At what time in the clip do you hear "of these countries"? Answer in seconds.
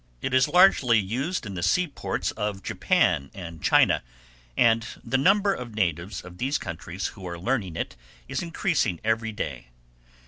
6.21-7.09